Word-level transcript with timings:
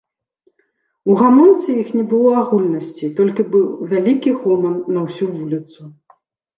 У 1.11 1.17
гамонцы 1.19 1.69
іх 1.83 1.87
не 1.99 2.05
было 2.15 2.31
агульнасці, 2.41 3.13
толькі 3.23 3.47
быў 3.55 3.65
вялікі 3.95 4.37
гоман 4.43 4.75
на 4.99 5.09
ўсю 5.09 5.25
вуліцу. 5.41 5.81